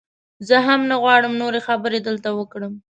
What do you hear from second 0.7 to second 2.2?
نه غواړم نورې خبرې